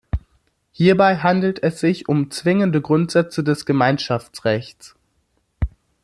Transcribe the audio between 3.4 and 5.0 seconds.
des Gemeinschaftsrechts.